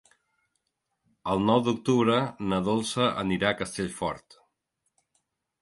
[1.33, 2.15] El nou d'octubre
[2.53, 4.41] na Dolça anirà a Castellfort.